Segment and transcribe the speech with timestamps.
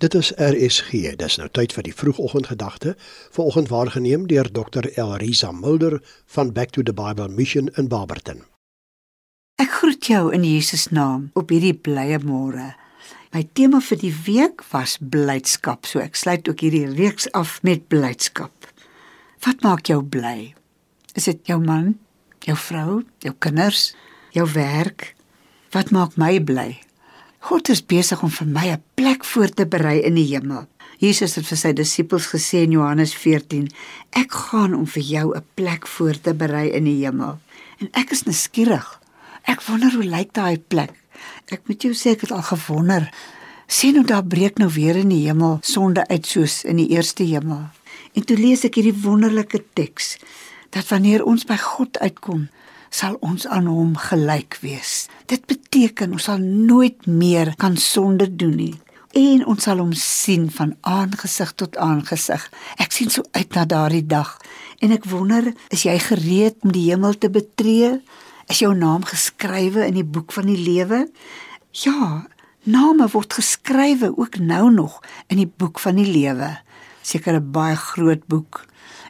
[0.00, 1.12] Dit is RSG.
[1.20, 2.94] Dis nou tyd vir die vroegoggendgedagte.
[3.36, 4.86] Vanoggend waargeneem deur Dr.
[4.96, 8.40] Elrisa Mulder van Back to the Bible Mission in Barberton.
[9.60, 12.70] Ek groet jou in Jesus naam op hierdie blye môre.
[13.36, 15.84] My tema vir die week was blydskap.
[15.84, 18.72] So ek sluit ook hierdie reeks af met blydskap.
[19.44, 20.54] Wat maak jou bly?
[21.12, 21.98] Is dit jou man,
[22.48, 23.90] jou vrou, jou kinders,
[24.32, 25.12] jou werk?
[25.76, 26.80] Wat maak my bly?
[27.50, 30.68] God is besig om vir my 'n plek voor te berei in die hemel.
[30.98, 33.70] Jesus het vir sy disippels gesê in Johannes 14:
[34.10, 37.38] "Ek gaan om vir jou 'n plek voor te berei in die hemel."
[37.80, 39.00] En ek is nuuskierig.
[39.42, 40.92] Ek wonder hoe lyk daai plek.
[41.46, 43.10] Ek moet jou sê ek het al gewonder.
[43.66, 47.24] Sien hoe daar breek nou weer in die hemel sonde uit soos in die eerste
[47.24, 47.68] hemel.
[48.14, 50.18] En toe lees ek hierdie wonderlike teks
[50.70, 52.48] dat wanneer ons by God uitkom,
[52.90, 55.08] sal ons aan hom gelyk wees.
[55.26, 58.76] Dit beteken ons sal nooit meer kan sonde doen nie
[59.16, 62.42] en ons sal hom sien van aangesig tot aangesig.
[62.78, 64.36] Ek sien so uit na daardie dag
[64.80, 67.98] en ek wonder, is jy gereed om die hemel te betree?
[68.50, 71.04] Is jou naam geskrywe in die boek van die lewe?
[71.82, 72.26] Ja,
[72.64, 76.58] name word geskrywe ook nou nog in die boek van die lewe.
[77.02, 78.66] Seker 'n baie groot boek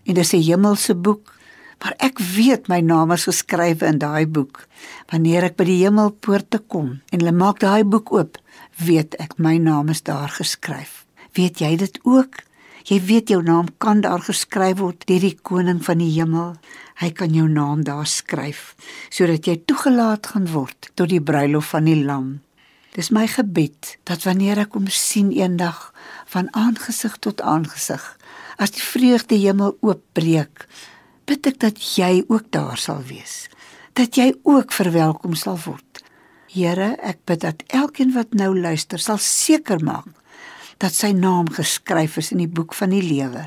[0.07, 1.35] en dis 'n hemelse boek
[1.81, 4.67] Maar ek weet my naam is geskrywe in daai boek.
[5.13, 8.37] Wanneer ek by die hemelpoorte kom en hulle maak daai boek oop,
[8.77, 11.05] weet ek my naam is daar geskryf.
[11.37, 12.43] Weet jy dit ook?
[12.89, 16.55] Jy weet jou naam kan daar geskryf word deur die koning van die hemel.
[17.01, 18.75] Hy kan jou naam daar skryf
[19.09, 22.41] sodat jy toegelaat gaan word tot die bruilof van die lam.
[22.97, 25.93] Dis my gebed dat wanneer ek hom sien eendag
[26.33, 28.03] van aangesig tot aangesig,
[28.59, 30.67] as die vreugde hemel oopbreek,
[31.31, 33.47] bid ek dat jy ook daar sal wees.
[33.95, 36.03] Dat jy ook verwelkom sal word.
[36.51, 40.09] Here, ek bid dat elkeen wat nou luister sal seker maak
[40.81, 43.45] dat sy naam geskryf is in die boek van die lewe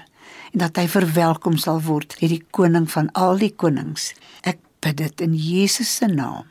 [0.53, 4.11] en dat hy verwelkom sal word deur die koning van al die konings.
[4.45, 6.45] Ek bid dit in Jesus se naam.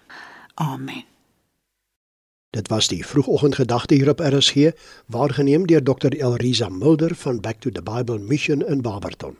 [0.58, 1.06] Amen.
[2.52, 4.74] Dit was die vroegoggendgedagte hier op RSG,
[5.06, 6.12] waargeneem deur Dr.
[6.18, 9.38] Elrisa Mulder van Back to the Bible Mission in Barberton.